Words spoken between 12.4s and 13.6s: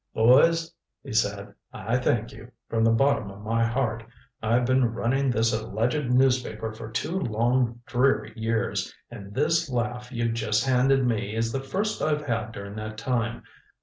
during that time.